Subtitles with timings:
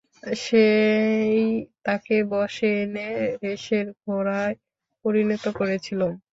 [0.41, 1.41] সে-ই
[1.85, 3.07] তাকে বশে এনে
[3.43, 4.55] রেসের ঘোড়ায়
[5.05, 6.01] পরিণত করেছিল।